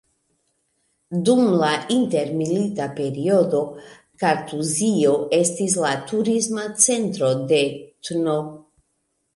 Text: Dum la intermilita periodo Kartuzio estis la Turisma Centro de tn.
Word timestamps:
Dum 1.27 1.41
la 1.63 1.69
intermilita 1.95 2.87
periodo 3.01 3.61
Kartuzio 4.25 5.13
estis 5.43 5.77
la 5.85 5.95
Turisma 6.13 6.67
Centro 6.89 7.33
de 7.55 7.63
tn. 8.11 8.39